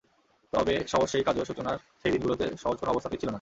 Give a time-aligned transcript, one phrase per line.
[0.53, 3.29] তবে সহজ সেই কাজও সূচনার সেই দিনগুলোতে সহজ কোনো অবস্থাতেই ছিল না।